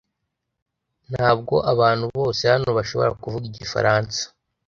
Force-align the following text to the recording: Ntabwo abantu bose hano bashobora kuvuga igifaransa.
Ntabwo 1.11 1.55
abantu 1.73 2.05
bose 2.17 2.41
hano 2.53 2.69
bashobora 2.77 3.17
kuvuga 3.21 3.45
igifaransa. 3.51 4.21